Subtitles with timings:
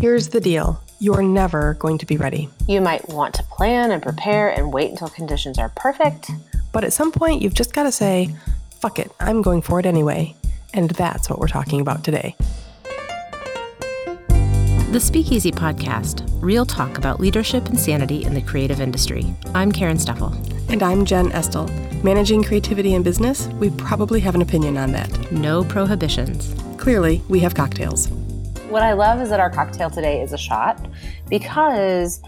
[0.00, 2.50] Here's the deal you're never going to be ready.
[2.68, 6.30] You might want to plan and prepare and wait until conditions are perfect.
[6.70, 8.34] But at some point, you've just got to say,
[8.78, 10.34] fuck it, I'm going for it anyway.
[10.74, 12.36] And that's what we're talking about today.
[14.90, 19.34] The Speakeasy Podcast, real talk about leadership and sanity in the creative industry.
[19.54, 20.34] I'm Karen Steffel.
[20.70, 21.68] And I'm Jen Estel.
[22.02, 25.32] Managing creativity in business, we probably have an opinion on that.
[25.32, 26.54] No prohibitions.
[26.76, 28.10] Clearly, we have cocktails.
[28.68, 30.84] What I love is that our cocktail today is a shot
[31.28, 32.20] because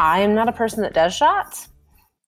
[0.00, 1.68] I am not a person that does shots.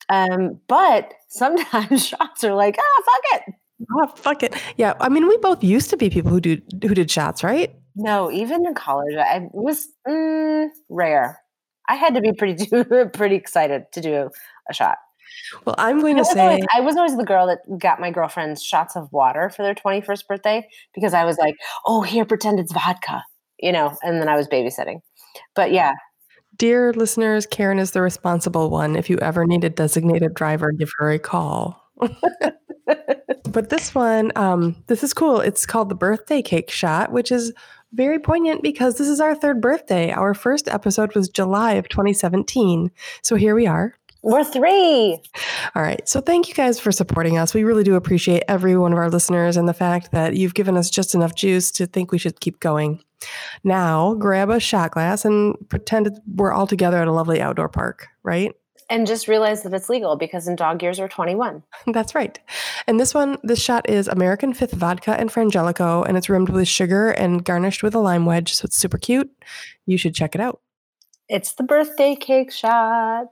[0.08, 3.54] Um, but sometimes shots are like, ah, fuck it.
[3.92, 4.54] Oh, fuck it.
[4.76, 4.94] Yeah.
[5.00, 7.74] I mean, we both used to be people who do who did shots, right?
[7.96, 11.40] No, even in college, I was mm, rare.
[11.88, 12.66] I had to be pretty
[13.12, 14.30] pretty excited to do
[14.70, 14.98] a shot.
[15.64, 18.62] Well, I'm going to say always, I was always the girl that got my girlfriends
[18.62, 21.54] shots of water for their 21st birthday because I was like,
[21.86, 23.22] "Oh, here, pretend it's vodka,"
[23.58, 23.96] you know.
[24.02, 25.00] And then I was babysitting.
[25.54, 25.94] But yeah,
[26.56, 28.94] Dear listeners, Karen is the responsible one.
[28.94, 31.82] If you ever need a designated driver, give her a call.
[33.50, 35.40] but this one, um, this is cool.
[35.40, 37.52] It's called the birthday cake shot, which is
[37.92, 40.12] very poignant because this is our third birthday.
[40.12, 42.90] Our first episode was July of 2017.
[43.22, 43.96] So here we are.
[44.24, 45.20] We're three.
[45.74, 46.08] All right.
[46.08, 47.52] So thank you guys for supporting us.
[47.52, 50.78] We really do appreciate every one of our listeners and the fact that you've given
[50.78, 53.04] us just enough juice to think we should keep going.
[53.64, 58.08] Now, grab a shot glass and pretend we're all together at a lovely outdoor park,
[58.22, 58.52] right?
[58.88, 61.62] And just realize that it's legal because in dog years we're 21.
[61.88, 62.38] That's right.
[62.86, 66.66] And this one, this shot is American Fifth Vodka and Frangelico, and it's rimmed with
[66.66, 68.54] sugar and garnished with a lime wedge.
[68.54, 69.30] So it's super cute.
[69.84, 70.60] You should check it out.
[71.28, 73.28] It's the birthday cake shot.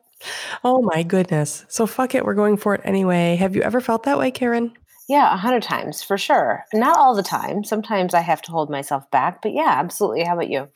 [0.65, 1.65] Oh my goodness.
[1.69, 2.25] So fuck it.
[2.25, 3.37] We're going for it anyway.
[3.37, 4.73] Have you ever felt that way, Karen?
[5.09, 6.64] Yeah, a hundred times for sure.
[6.73, 7.64] Not all the time.
[7.64, 10.25] Sometimes I have to hold myself back, but yeah, absolutely.
[10.25, 10.69] How about you?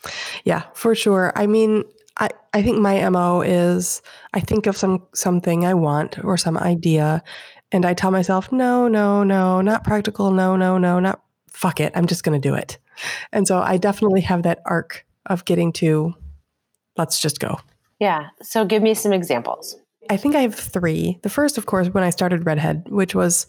[0.45, 1.33] Yeah, for sure.
[1.37, 1.85] I mean,
[2.19, 4.03] I, I think my MO is
[4.35, 7.23] I think of some something I want or some idea
[7.73, 11.93] and I tell myself, no, no, no, not practical, no, no, no, not fuck it.
[11.95, 12.79] I'm just gonna do it.
[13.33, 16.15] And so I definitely have that arc of getting to
[16.97, 17.59] let's just go.
[17.99, 18.29] Yeah.
[18.43, 19.77] So give me some examples.
[20.11, 21.19] I think I have three.
[21.23, 23.47] The first, of course, when I started Redhead, which was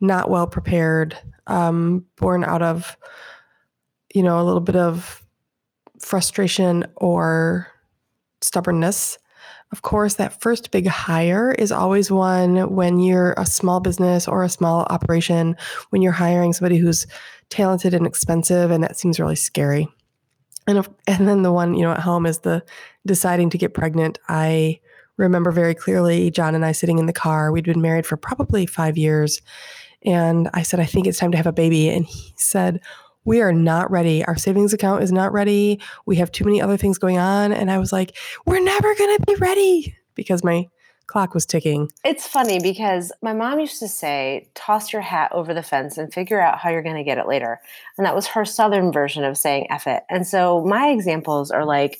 [0.00, 2.96] not well prepared, um, born out of,
[4.14, 5.22] you know, a little bit of
[6.00, 7.68] frustration or
[8.40, 9.18] stubbornness.
[9.72, 14.42] Of course, that first big hire is always one when you're a small business or
[14.42, 15.56] a small operation,
[15.90, 17.06] when you're hiring somebody who's
[17.50, 19.86] talented and expensive, and that seems really scary.
[20.66, 22.62] And, and then the one, you know, at home is the
[23.06, 24.18] deciding to get pregnant.
[24.28, 24.80] I
[25.16, 27.52] remember very clearly John and I sitting in the car.
[27.52, 29.42] We'd been married for probably five years.
[30.02, 31.88] And I said, I think it's time to have a baby.
[31.88, 32.80] And he said,
[33.24, 34.24] We are not ready.
[34.24, 35.80] Our savings account is not ready.
[36.06, 37.52] We have too many other things going on.
[37.52, 38.16] And I was like,
[38.46, 40.68] We're never going to be ready because my
[41.10, 41.90] clock was ticking.
[42.04, 46.14] It's funny because my mom used to say, toss your hat over the fence and
[46.14, 47.60] figure out how you're going to get it later.
[47.98, 50.04] And that was her southern version of saying F it.
[50.08, 51.98] And so my examples are like,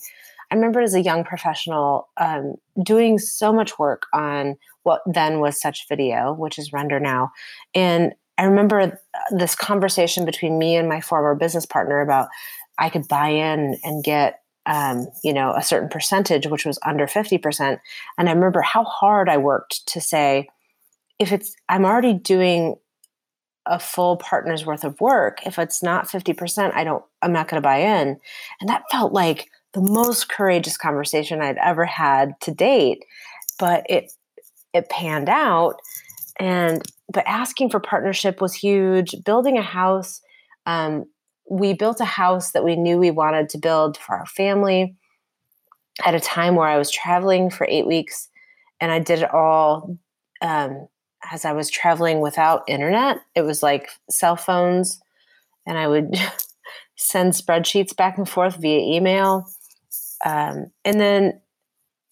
[0.51, 5.61] I remember as a young professional um, doing so much work on what then was
[5.61, 7.33] Such Video, which is Render now.
[7.75, 8.99] And I remember
[9.31, 12.29] this conversation between me and my former business partner about
[12.79, 17.07] I could buy in and get um, you know a certain percentage, which was under
[17.07, 17.81] fifty percent.
[18.17, 20.49] And I remember how hard I worked to say,
[21.19, 22.77] if it's I'm already doing
[23.67, 25.47] a full partner's worth of work.
[25.47, 28.19] If it's not 50%, I don't, I'm not going to buy in.
[28.61, 33.05] And that felt like the most courageous conversation I'd ever had to date.
[33.59, 34.13] But it,
[34.73, 35.77] it panned out.
[36.39, 36.83] And,
[37.13, 39.15] but asking for partnership was huge.
[39.25, 40.21] Building a house,
[40.67, 41.05] um,
[41.51, 44.95] we built a house that we knew we wanted to build for our family
[46.05, 48.29] at a time where I was traveling for eight weeks.
[48.81, 49.99] And I did it all
[50.41, 50.89] um,
[51.31, 55.01] as I was traveling without internet, it was like cell phones,
[55.67, 56.15] and I would
[56.97, 59.47] send spreadsheets back and forth via email.
[60.25, 61.41] Um, and then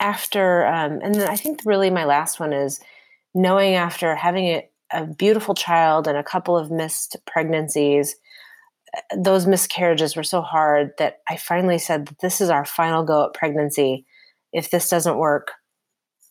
[0.01, 2.81] after, um, and then I think really my last one is
[3.35, 8.17] knowing after having a, a beautiful child and a couple of missed pregnancies,
[9.17, 13.26] those miscarriages were so hard that I finally said that this is our final go
[13.26, 14.06] at pregnancy.
[14.52, 15.52] If this doesn't work,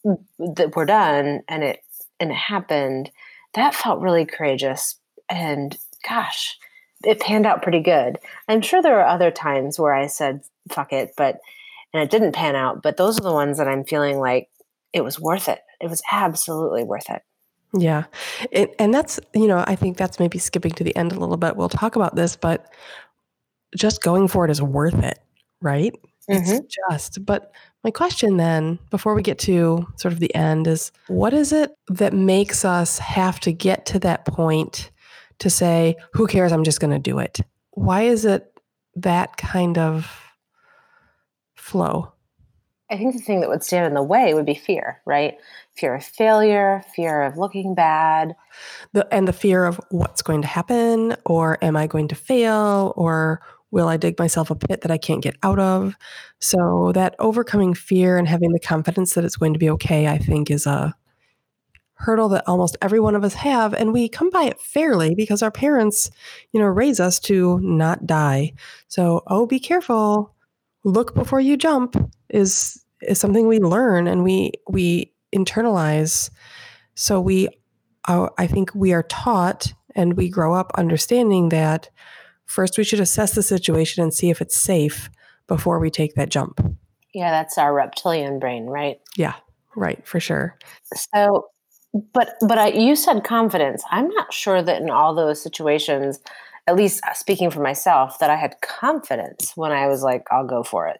[0.03, 1.41] that we're done.
[1.47, 1.79] And it
[2.19, 3.11] and it happened,
[3.53, 4.99] that felt really courageous.
[5.29, 5.77] And
[6.07, 6.57] gosh,
[7.03, 8.17] it panned out pretty good.
[8.47, 11.39] I'm sure there are other times where I said, fuck it, but,
[11.93, 14.49] and it didn't pan out, but those are the ones that I'm feeling like
[14.93, 15.59] it was worth it.
[15.79, 17.21] It was absolutely worth it.
[17.77, 18.05] Yeah.
[18.51, 21.37] It, and that's, you know, I think that's maybe skipping to the end a little
[21.37, 21.55] bit.
[21.55, 22.71] We'll talk about this, but
[23.75, 25.19] just going for it is worth it,
[25.61, 25.93] right?
[26.29, 26.55] Mm-hmm.
[26.55, 27.25] It's just.
[27.25, 27.51] But
[27.83, 31.71] my question then, before we get to sort of the end, is what is it
[31.87, 34.91] that makes us have to get to that point
[35.39, 36.51] to say, who cares?
[36.51, 37.39] I'm just going to do it.
[37.71, 38.51] Why is it
[38.95, 40.11] that kind of
[41.55, 42.11] flow?
[42.89, 45.37] I think the thing that would stand in the way would be fear, right?
[45.77, 48.35] Fear of failure, fear of looking bad.
[48.93, 52.93] The, and the fear of what's going to happen, or am I going to fail,
[52.95, 55.95] or will I dig myself a pit that I can't get out of?
[56.39, 60.17] So, that overcoming fear and having the confidence that it's going to be okay, I
[60.17, 60.95] think, is a
[61.97, 63.73] hurdle that almost every one of us have.
[63.73, 66.09] And we come by it fairly because our parents,
[66.53, 68.53] you know, raise us to not die.
[68.87, 70.33] So, oh, be careful.
[70.83, 71.95] Look before you jump
[72.29, 76.29] is is something we learn and we we internalize.
[76.95, 77.49] So we,
[78.07, 81.89] uh, I think we are taught and we grow up understanding that
[82.45, 85.09] first we should assess the situation and see if it's safe
[85.47, 86.59] before we take that jump.
[87.13, 88.99] Yeah, that's our reptilian brain, right?
[89.15, 89.33] Yeah,
[89.75, 90.57] right, for sure.
[91.13, 91.47] So,
[92.13, 93.83] but but I, you said confidence.
[93.89, 96.19] I'm not sure that in all those situations,
[96.67, 100.63] at least speaking for myself, that I had confidence when I was like, "I'll go
[100.63, 100.99] for it."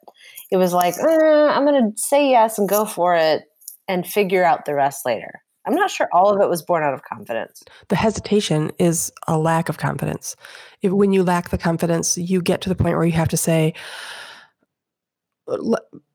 [0.50, 3.44] It was like, eh, "I'm going to say yes and go for it,
[3.88, 6.94] and figure out the rest later." I'm not sure all of it was born out
[6.94, 7.62] of confidence.
[7.90, 10.38] The hesitation is a lack of confidence.
[10.82, 13.38] If, when you lack the confidence, you get to the point where you have to
[13.38, 13.74] say,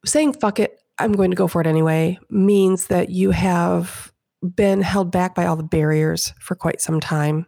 [0.06, 4.10] saying fuck it, I'm going to go for it anyway, means that you have
[4.42, 7.46] been held back by all the barriers for quite some time.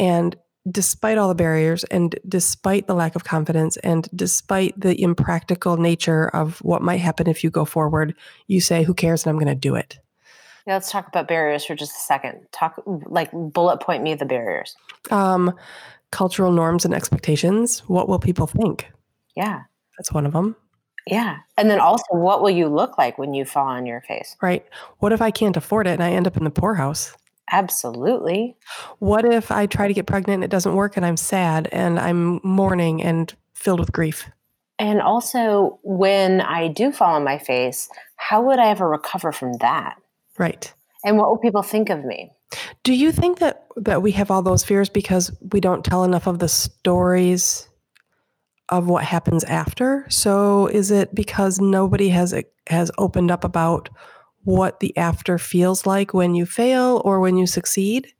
[0.00, 0.36] And
[0.70, 6.28] despite all the barriers and despite the lack of confidence and despite the impractical nature
[6.28, 8.14] of what might happen if you go forward,
[8.46, 9.24] you say, Who cares?
[9.24, 9.98] And I'm going to do it.
[10.66, 12.40] Yeah, let's talk about barriers for just a second.
[12.50, 14.74] Talk like bullet point me the barriers.
[15.10, 15.54] Um,
[16.10, 17.80] cultural norms and expectations.
[17.86, 18.90] What will people think?
[19.36, 19.62] Yeah.
[19.96, 20.56] That's one of them.
[21.06, 21.36] Yeah.
[21.56, 24.36] And then also, what will you look like when you fall on your face?
[24.42, 24.66] Right.
[24.98, 27.16] What if I can't afford it and I end up in the poorhouse?
[27.50, 28.56] Absolutely.
[28.98, 31.98] What if I try to get pregnant and it doesn't work and I'm sad and
[31.98, 34.28] I'm mourning and filled with grief?
[34.78, 39.54] And also, when I do fall on my face, how would I ever recover from
[39.54, 39.96] that?
[40.38, 40.72] Right.
[41.04, 42.30] And what will people think of me?
[42.82, 46.26] Do you think that that we have all those fears because we don't tell enough
[46.26, 47.68] of the stories
[48.68, 50.04] of what happens after?
[50.08, 52.34] So is it because nobody has
[52.68, 53.88] has opened up about
[54.46, 58.12] what the after feels like when you fail or when you succeed?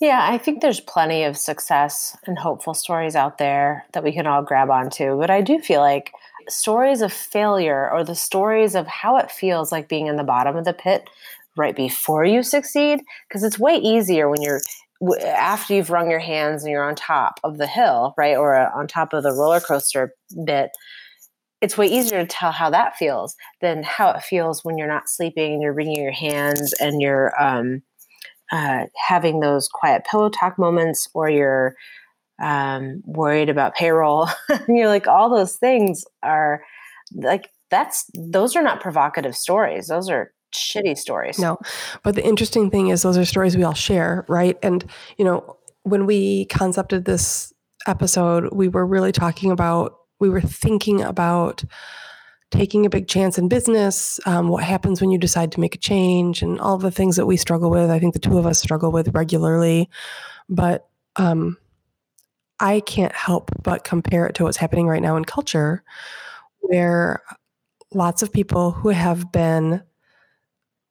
[0.00, 4.26] Yeah, I think there's plenty of success and hopeful stories out there that we can
[4.26, 5.18] all grab onto.
[5.18, 6.12] But I do feel like
[6.48, 10.56] stories of failure or the stories of how it feels like being in the bottom
[10.56, 11.08] of the pit
[11.56, 14.60] right before you succeed because it's way easier when you're
[15.24, 18.70] after you've wrung your hands and you're on top of the hill right or uh,
[18.74, 20.14] on top of the roller coaster
[20.44, 20.70] bit
[21.60, 25.08] it's way easier to tell how that feels than how it feels when you're not
[25.08, 27.82] sleeping and you're wringing your hands and you're um,
[28.52, 31.74] uh, having those quiet pillow talk moments or you're
[32.42, 36.62] um, worried about payroll and you're like all those things are
[37.14, 41.38] like that's those are not provocative stories those are shitty stories.
[41.38, 41.58] No.
[42.02, 44.58] But the interesting thing is those are stories we all share, right?
[44.62, 44.84] And
[45.18, 47.52] you know, when we concepted this
[47.86, 51.64] episode, we were really talking about we were thinking about
[52.50, 55.78] taking a big chance in business, um, what happens when you decide to make a
[55.78, 57.90] change, and all the things that we struggle with.
[57.90, 59.90] I think the two of us struggle with regularly.
[60.48, 61.58] But um,
[62.60, 65.82] I can't help but compare it to what's happening right now in culture,
[66.60, 67.22] where
[67.92, 69.82] lots of people who have been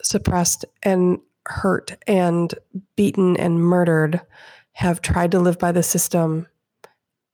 [0.02, 2.54] suppressed and hurt and
[2.96, 4.22] beaten and murdered
[4.74, 6.48] have tried to live by the system.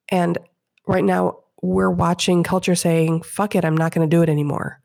[0.09, 0.37] And
[0.85, 4.81] right now, we're watching culture saying, fuck it, I'm not going to do it anymore.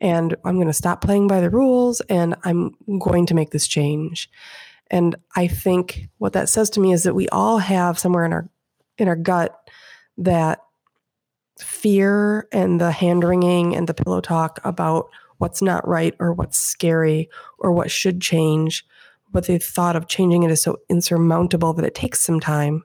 [0.00, 3.66] And I'm going to stop playing by the rules and I'm going to make this
[3.66, 4.30] change.
[4.90, 8.32] And I think what that says to me is that we all have somewhere in
[8.32, 8.48] our
[8.98, 9.56] in our gut
[10.18, 10.60] that
[11.58, 15.08] fear and the hand wringing and the pillow talk about
[15.38, 18.84] what's not right or what's scary or what should change.
[19.32, 22.84] But the thought of changing it is so insurmountable that it takes some time.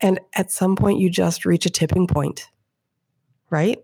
[0.00, 2.48] And at some point, you just reach a tipping point,
[3.50, 3.82] right?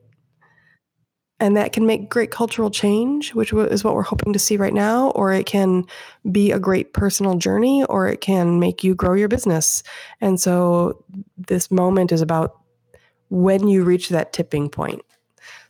[1.40, 4.72] And that can make great cultural change, which is what we're hoping to see right
[4.72, 5.84] now, or it can
[6.30, 9.82] be a great personal journey, or it can make you grow your business.
[10.20, 11.04] And so,
[11.36, 12.60] this moment is about
[13.30, 15.02] when you reach that tipping point.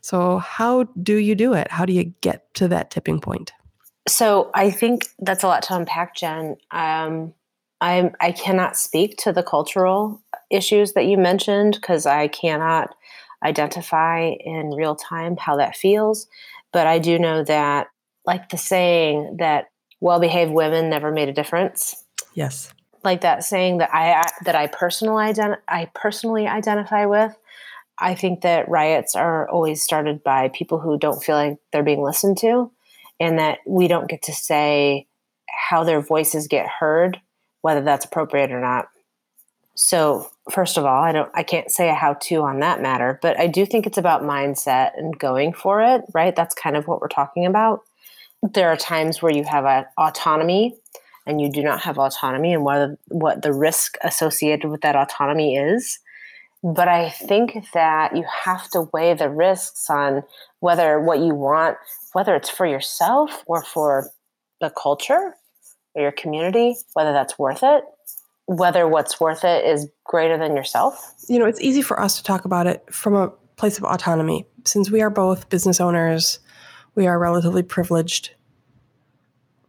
[0.01, 1.71] So, how do you do it?
[1.71, 3.51] How do you get to that tipping point?
[4.07, 6.57] So, I think that's a lot to unpack, Jen.
[6.69, 7.33] Um,
[7.85, 12.95] I'm, I cannot speak to the cultural issues that you mentioned because I cannot
[13.43, 16.25] identify in real time how that feels.
[16.73, 17.87] But I do know that,
[18.25, 19.65] like the saying that
[19.99, 22.03] well behaved women never made a difference.
[22.33, 22.73] Yes.
[23.03, 27.37] Like that saying that I that I personally ident- I personally identify with.
[27.99, 32.01] I think that riots are always started by people who don't feel like they're being
[32.01, 32.71] listened to,
[33.19, 35.05] and that we don't get to say
[35.47, 37.21] how their voices get heard,
[37.65, 38.89] whether that's appropriate or not.
[39.73, 43.17] So, first of all, I don't I can't say a how to on that matter,
[43.23, 46.35] but I do think it's about mindset and going for it, right?
[46.35, 47.79] That's kind of what we're talking about.
[48.53, 50.75] There are times where you have a autonomy
[51.25, 55.55] and you do not have autonomy and what what the risk associated with that autonomy
[55.55, 55.97] is.
[56.63, 60.21] But I think that you have to weigh the risks on
[60.59, 61.77] whether what you want,
[62.13, 64.11] whether it's for yourself or for
[64.61, 65.33] the culture
[65.95, 67.83] or your community, whether that's worth it
[68.47, 71.13] whether what's worth it is greater than yourself?
[71.27, 74.45] You know, it's easy for us to talk about it from a place of autonomy.
[74.65, 76.39] Since we are both business owners,
[76.95, 78.31] we are relatively privileged,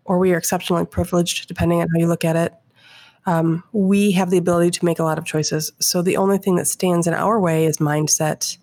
[0.04, 2.54] or we are exceptionally privileged, depending on how you look at it.
[3.24, 5.72] Um, we have the ability to make a lot of choices.
[5.80, 8.56] So the only thing that stands in our way is mindset,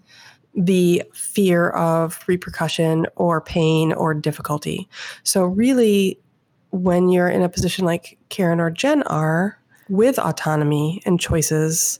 [0.55, 4.87] the fear of repercussion or pain or difficulty.
[5.23, 6.19] So, really,
[6.73, 11.99] when you're in a position like Karen or Jen are, with autonomy and choices,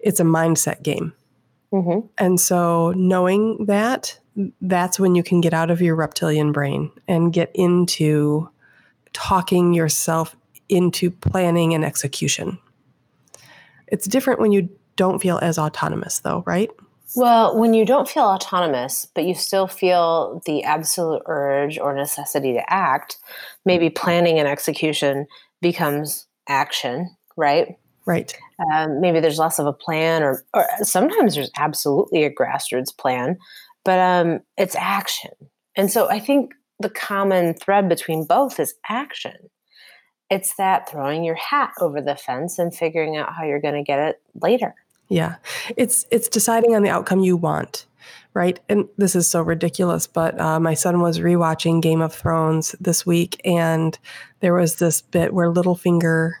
[0.00, 1.12] it's a mindset game.
[1.72, 2.06] Mm-hmm.
[2.16, 4.18] And so, knowing that,
[4.62, 8.48] that's when you can get out of your reptilian brain and get into
[9.12, 10.34] talking yourself
[10.70, 12.58] into planning and execution.
[13.88, 16.70] It's different when you don't feel as autonomous, though, right?
[17.16, 22.52] Well, when you don't feel autonomous, but you still feel the absolute urge or necessity
[22.52, 23.16] to act,
[23.64, 25.26] maybe planning and execution
[25.60, 27.76] becomes action, right?
[28.06, 28.36] Right.
[28.72, 33.36] Um, maybe there's less of a plan, or, or sometimes there's absolutely a grassroots plan,
[33.84, 35.30] but um, it's action.
[35.76, 39.34] And so I think the common thread between both is action.
[40.30, 43.82] It's that throwing your hat over the fence and figuring out how you're going to
[43.82, 44.74] get it later.
[45.08, 45.36] Yeah.
[45.76, 47.86] It's it's deciding on the outcome you want,
[48.34, 48.60] right?
[48.68, 53.06] And this is so ridiculous, but uh, my son was rewatching Game of Thrones this
[53.06, 53.98] week, and
[54.40, 56.32] there was this bit where Littlefinger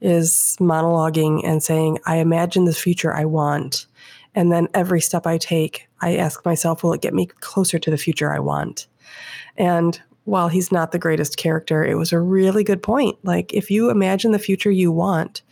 [0.00, 3.86] is monologuing and saying, I imagine the future I want.
[4.34, 7.90] And then every step I take, I ask myself, will it get me closer to
[7.90, 8.86] the future I want?
[9.56, 13.18] And while he's not the greatest character, it was a really good point.
[13.24, 15.42] Like, if you imagine the future you want,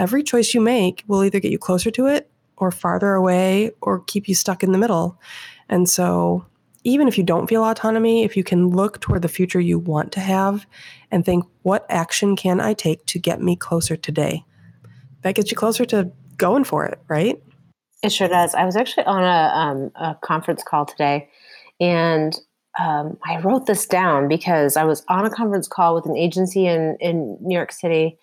[0.00, 4.00] every choice you make will either get you closer to it or farther away or
[4.00, 5.20] keep you stuck in the middle.
[5.68, 6.46] And so,
[6.82, 10.12] even if you don't feel autonomy, if you can look toward the future you want
[10.12, 10.66] to have
[11.10, 14.42] and think, what action can I take to get me closer today?
[15.20, 17.38] That gets you closer to going for it, right?
[18.02, 18.54] It sure does.
[18.54, 21.28] I was actually on a, um, a conference call today
[21.80, 22.34] and
[22.78, 26.66] um, I wrote this down because I was on a conference call with an agency
[26.66, 28.18] in, in New York City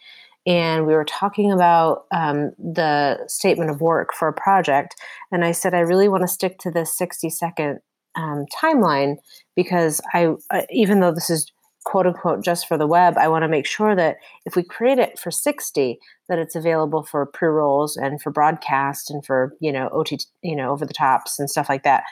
[0.47, 4.95] and we were talking about um, the statement of work for a project.
[5.29, 7.79] And I said, I really want to stick to this 60 second
[8.15, 9.17] um, timeline
[9.57, 11.51] because I, uh, even though this is
[11.83, 14.99] quote unquote just for the web, I want to make sure that if we create
[14.99, 15.99] it for 60,
[16.29, 20.71] that it's available for pre-rolls and for broadcast and for, you know, OTT, you know,
[20.71, 22.03] over the tops and stuff like that.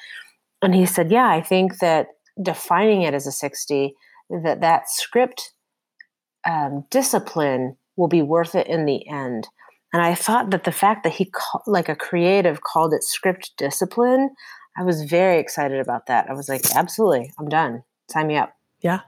[0.61, 2.07] And he said, yeah, I think that
[2.41, 3.95] defining it as a 60,
[4.43, 5.53] that that script
[6.45, 9.47] um, discipline will be worth it in the end.
[9.93, 13.53] And I thought that the fact that he, call, like a creative, called it script
[13.57, 14.29] discipline,
[14.77, 16.29] I was very excited about that.
[16.29, 17.83] I was like, absolutely, I'm done.
[18.09, 18.53] Sign me up.
[18.81, 19.01] Yeah.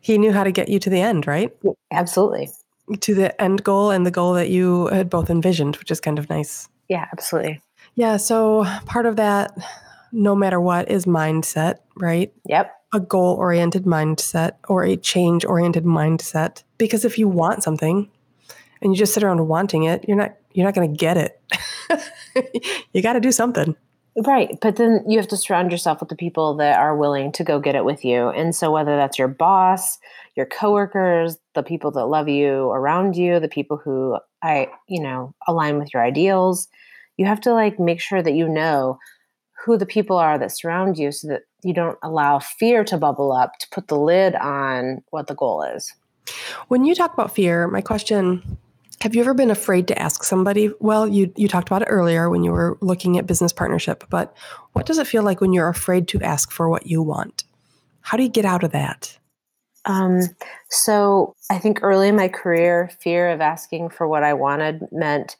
[0.00, 1.54] He knew how to get you to the end, right?
[1.92, 2.50] Absolutely.
[3.00, 6.18] To the end goal and the goal that you had both envisioned, which is kind
[6.18, 6.68] of nice.
[6.88, 7.62] Yeah, absolutely.
[7.94, 8.16] Yeah.
[8.16, 9.56] So part of that,
[10.14, 12.32] no matter what, is mindset, right?
[12.48, 12.72] Yep.
[12.92, 16.62] A goal oriented mindset or a change oriented mindset.
[16.78, 18.08] Because if you want something
[18.80, 21.40] and you just sit around wanting it, you're not you're not going to get it.
[22.92, 23.74] you got to do something.
[24.16, 24.56] Right.
[24.60, 27.58] But then you have to surround yourself with the people that are willing to go
[27.58, 28.28] get it with you.
[28.28, 29.98] And so whether that's your boss,
[30.36, 35.34] your coworkers, the people that love you around you, the people who I, you know,
[35.48, 36.68] align with your ideals,
[37.16, 38.98] you have to like make sure that you know
[39.64, 43.32] who the people are that surround you so that you don't allow fear to bubble
[43.32, 45.94] up to put the lid on what the goal is.
[46.68, 48.58] When you talk about fear, my question
[49.00, 50.70] have you ever been afraid to ask somebody?
[50.80, 54.34] Well, you you talked about it earlier when you were looking at business partnership, but
[54.72, 57.44] what does it feel like when you're afraid to ask for what you want?
[58.00, 59.18] How do you get out of that?
[59.84, 60.20] Um,
[60.70, 65.36] so I think early in my career, fear of asking for what I wanted meant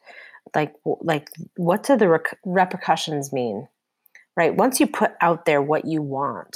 [0.53, 3.67] like like what do the rec- repercussions mean
[4.37, 4.55] right?
[4.55, 6.55] Once you put out there what you want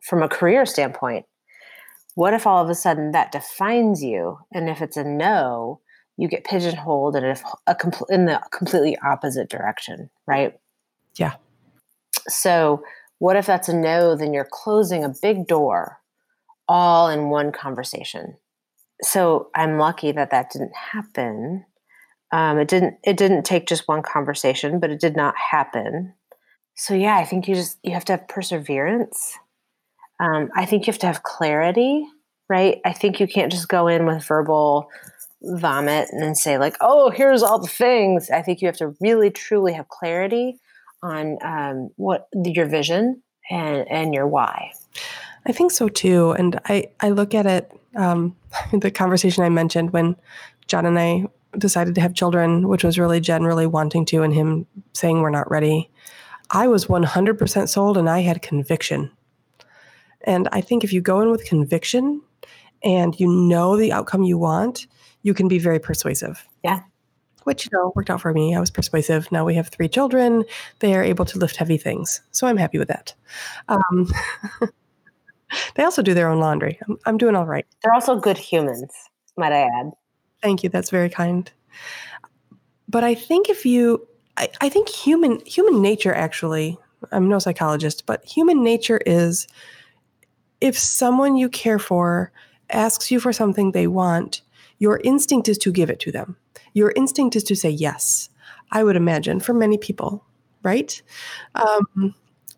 [0.00, 1.26] from a career standpoint
[2.14, 4.38] what if all of a sudden that defines you?
[4.52, 5.80] And if it's a no
[6.16, 10.54] you get pigeonholed and if a compl- in the completely opposite direction right?
[11.16, 11.34] Yeah.
[12.28, 12.82] So
[13.18, 15.98] what if that's a no then you're closing a big door
[16.68, 18.36] all in one conversation.
[19.02, 21.66] So i'm lucky that that didn't happen.
[22.32, 26.14] Um, it didn't it didn't take just one conversation but it did not happen
[26.74, 29.38] so yeah i think you just you have to have perseverance.
[30.20, 32.06] Um, i think you have to have clarity
[32.48, 32.80] right?
[32.84, 34.90] I think you can't just go in with verbal
[35.42, 38.30] vomit and then say like oh here's all the things.
[38.30, 40.58] I think you have to really truly have clarity
[41.02, 44.72] on um, what your vision and and your why.
[45.46, 46.32] I think so too.
[46.32, 48.36] And i i look at it um,
[48.72, 50.16] the conversation i mentioned when
[50.66, 51.24] john and i
[51.58, 55.30] decided to have children which was really jen really wanting to and him saying we're
[55.30, 55.88] not ready
[56.50, 59.10] i was 100% sold and i had conviction
[60.22, 62.20] and i think if you go in with conviction
[62.82, 64.86] and you know the outcome you want
[65.24, 66.46] you can be very persuasive.
[66.62, 66.80] Yeah.
[67.42, 68.54] Which, you know, worked out for me.
[68.54, 69.30] I was persuasive.
[69.32, 70.44] Now we have three children.
[70.78, 72.20] They are able to lift heavy things.
[72.30, 73.12] So I'm happy with that.
[73.68, 74.12] Um,
[75.74, 76.78] they also do their own laundry.
[76.86, 77.66] I'm, I'm doing all right.
[77.82, 78.92] They're also good humans,
[79.36, 79.90] might I add.
[80.42, 80.68] Thank you.
[80.68, 81.50] That's very kind.
[82.88, 84.06] But I think if you,
[84.36, 86.78] I, I think human human nature actually,
[87.12, 89.46] I'm no psychologist, but human nature is
[90.60, 92.32] if someone you care for
[92.70, 94.40] asks you for something they want,
[94.78, 96.36] your instinct is to give it to them.
[96.72, 98.30] Your instinct is to say yes,
[98.72, 100.24] I would imagine, for many people,
[100.62, 101.00] right?
[101.54, 102.14] Um,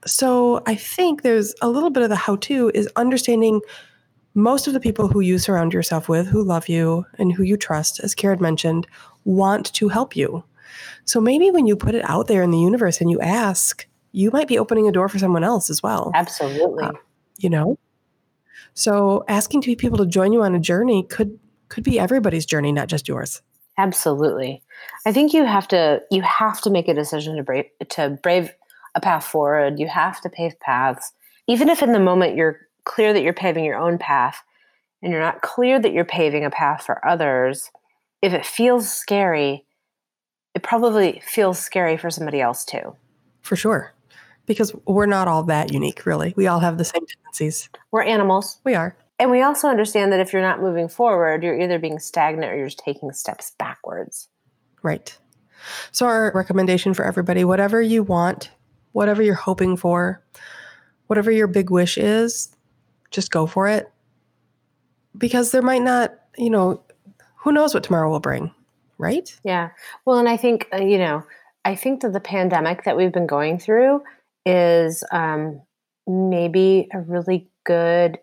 [0.07, 3.61] so I think there's a little bit of the how to is understanding
[4.35, 7.57] most of the people who you surround yourself with, who love you and who you
[7.57, 8.87] trust, as Karen mentioned,
[9.25, 10.45] want to help you.
[11.05, 14.31] So maybe when you put it out there in the universe and you ask, you
[14.31, 16.11] might be opening a door for someone else as well.
[16.15, 16.85] Absolutely.
[16.85, 16.93] Uh,
[17.39, 17.79] you know?
[18.75, 21.39] So asking to people to join you on a journey could
[21.69, 23.43] could be everybody's journey, not just yours.
[23.79, 24.63] Absolutely.
[25.05, 28.55] I think you have to you have to make a decision to brave to brave
[28.95, 29.79] a path forward.
[29.79, 31.13] You have to pave paths.
[31.47, 34.43] Even if in the moment you're clear that you're paving your own path
[35.03, 37.71] and you're not clear that you're paving a path for others,
[38.23, 39.66] if it feels scary,
[40.57, 42.97] it probably feels scary for somebody else too.
[43.43, 43.93] For sure.
[44.47, 46.33] Because we're not all that unique, really.
[46.35, 47.69] We all have the same tendencies.
[47.91, 48.59] We're animals.
[48.65, 48.97] We are.
[49.19, 52.57] And we also understand that if you're not moving forward, you're either being stagnant or
[52.57, 54.29] you're just taking steps backwards.
[54.83, 55.15] Right.
[55.93, 58.51] So, our recommendation for everybody whatever you want,
[58.93, 60.25] whatever you're hoping for,
[61.09, 62.57] whatever your big wish is,
[63.11, 63.93] just go for it.
[65.19, 66.83] Because there might not, you know,
[67.37, 68.55] who knows what tomorrow will bring,
[68.99, 69.35] right?
[69.45, 69.71] Yeah.
[70.05, 71.25] Well, and I think, uh, you know,
[71.65, 74.03] I think that the pandemic that we've been going through
[74.45, 75.61] is um,
[76.07, 78.19] maybe a really good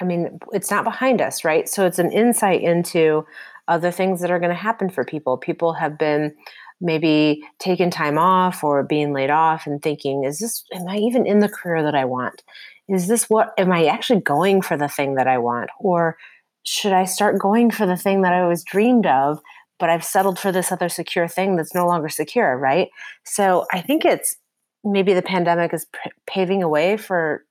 [0.00, 1.68] I mean, it's not behind us, right?
[1.68, 3.26] So it's an insight into
[3.66, 5.36] other things that are going to happen for people.
[5.36, 6.34] People have been
[6.80, 11.26] maybe taking time off or being laid off and thinking, is this, am I even
[11.26, 12.42] in the career that I want?
[12.88, 15.70] Is this what, am I actually going for the thing that I want?
[15.80, 16.16] Or
[16.62, 19.40] should I start going for the thing that I always dreamed of,
[19.78, 22.88] but I've settled for this other secure thing that's no longer secure, right?
[23.24, 24.36] So I think it's
[24.84, 27.44] maybe the pandemic is p- paving a way for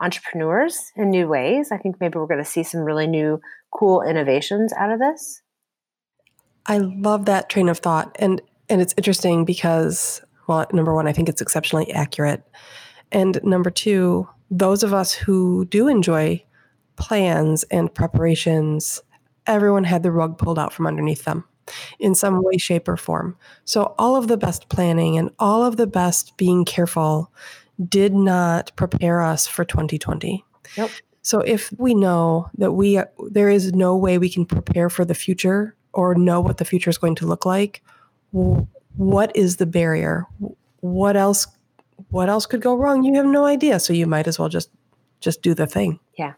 [0.00, 1.72] entrepreneurs in new ways.
[1.72, 5.42] I think maybe we're going to see some really new, cool innovations out of this.
[6.66, 11.12] I love that train of thought, and and it's interesting because, well, number one, I
[11.12, 12.42] think it's exceptionally accurate,
[13.12, 16.42] and number two, those of us who do enjoy
[16.96, 19.00] plans and preparations,
[19.46, 21.44] everyone had the rug pulled out from underneath them
[21.98, 23.36] in some way, shape, or form.
[23.64, 27.32] So all of the best planning and all of the best being careful
[27.88, 30.44] did not prepare us for 2020.
[30.76, 30.90] Yep.
[31.22, 35.14] So if we know that we there is no way we can prepare for the
[35.14, 37.82] future or know what the future is going to look like,
[38.30, 40.26] what is the barrier?
[40.80, 41.48] What else
[42.10, 43.02] what else could go wrong?
[43.02, 44.70] You have no idea, so you might as well just
[45.20, 45.98] just do the thing.
[46.16, 46.34] Yeah.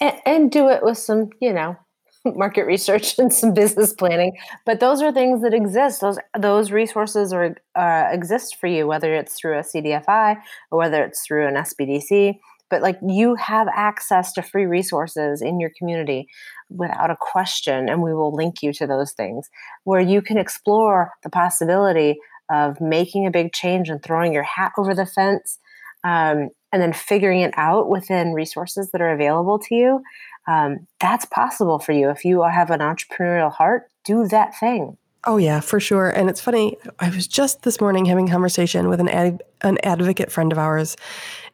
[0.00, 1.76] And, and do it with some, you know,
[2.36, 4.32] market research and some business planning
[4.64, 6.00] but those are things that exist.
[6.00, 10.36] Those those resources are uh, exist for you whether it's through a cdfi
[10.70, 12.38] or whether it's through an sbdc
[12.70, 16.26] but like you have access to free resources in your community
[16.70, 19.50] without a question and we will link you to those things
[19.84, 22.16] where you can explore the possibility
[22.50, 25.58] of making a big change and throwing your hat over the fence
[26.04, 30.02] um, and then figuring it out within resources that are available to you
[30.46, 32.10] um, that's possible for you.
[32.10, 34.96] If you have an entrepreneurial heart, do that thing.
[35.24, 36.10] Oh yeah, for sure.
[36.10, 36.76] And it's funny.
[36.98, 40.58] I was just this morning having a conversation with an ad, an advocate friend of
[40.58, 40.96] ours,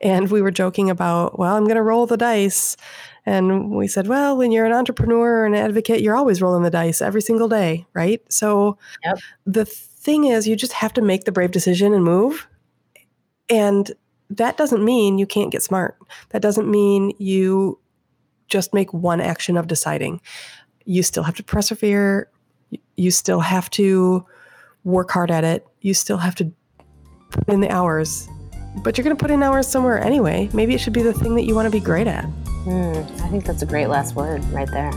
[0.01, 2.79] and we were joking about, well, I'm going to roll the dice,
[3.27, 6.71] and we said, well, when you're an entrepreneur or an advocate, you're always rolling the
[6.71, 8.23] dice every single day, right?
[8.33, 9.19] So Yep.
[9.45, 12.49] the thing is, you just have to make the brave decision and move,
[13.51, 13.93] and
[14.31, 15.99] that doesn't mean you can't get smart.
[16.31, 17.79] That doesn't mean you
[18.49, 20.21] just make one action of deciding.
[20.85, 22.31] You still have to persevere.
[22.97, 24.27] You still have to
[24.85, 25.67] work hard at it.
[25.81, 26.51] You still have to
[27.31, 28.29] put in the hours.
[28.83, 30.49] But you're going to put in hours somewhere anyway.
[30.53, 32.25] Maybe it should be the thing that you want to be great at.
[32.25, 34.93] Hmm, I think that's a great last word right there.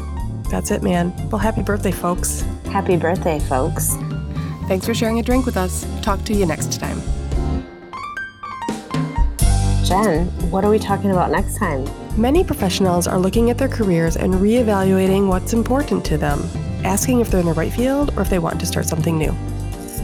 [0.50, 1.14] That's it, man.
[1.30, 2.42] Well, happy birthday, folks.
[2.66, 3.96] Happy birthday, folks.
[4.68, 5.86] Thanks for sharing a drink with us.
[6.02, 7.02] Talk to you next time.
[9.84, 11.86] Jen, what are we talking about next time?
[12.17, 16.43] Many professionals are looking at their careers and reevaluating what's important to them,
[16.84, 19.34] asking if they're in the right field or if they want to start something new.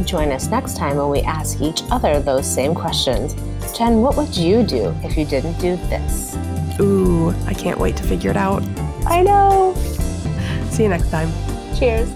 [0.06, 3.36] Join us next time when we ask each other those same questions.
[3.78, 6.38] Jen, what would you do if you didn't do this?
[6.80, 8.64] Ooh, I can't wait to figure it out.
[9.06, 9.74] I know.
[10.70, 11.30] See you next time.
[11.78, 12.10] Cheers.